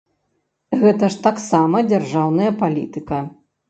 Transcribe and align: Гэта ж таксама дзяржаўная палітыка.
Гэта 0.85 1.11
ж 1.17 1.21
таксама 1.29 1.87
дзяржаўная 1.93 2.51
палітыка. 2.67 3.27